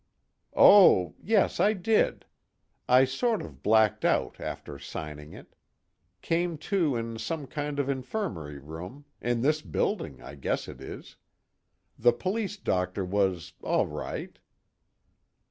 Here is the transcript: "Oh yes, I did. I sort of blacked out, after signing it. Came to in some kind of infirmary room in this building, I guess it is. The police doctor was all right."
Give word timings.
"Oh 0.55 1.13
yes, 1.21 1.59
I 1.59 1.73
did. 1.73 2.25
I 2.89 3.05
sort 3.05 3.39
of 3.43 3.61
blacked 3.61 4.03
out, 4.03 4.39
after 4.39 4.79
signing 4.79 5.31
it. 5.31 5.53
Came 6.23 6.57
to 6.73 6.95
in 6.95 7.19
some 7.19 7.45
kind 7.45 7.77
of 7.77 7.87
infirmary 7.87 8.57
room 8.57 9.05
in 9.21 9.43
this 9.43 9.61
building, 9.61 10.19
I 10.19 10.33
guess 10.33 10.67
it 10.67 10.81
is. 10.81 11.17
The 11.99 12.13
police 12.13 12.57
doctor 12.57 13.05
was 13.05 13.53
all 13.61 13.85
right." 13.85 14.39